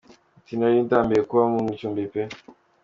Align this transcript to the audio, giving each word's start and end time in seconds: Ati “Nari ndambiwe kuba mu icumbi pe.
Ati 0.37 0.53
“Nari 0.55 0.77
ndambiwe 0.85 1.21
kuba 1.29 1.43
mu 1.51 1.59
icumbi 1.73 2.03
pe. 2.11 2.21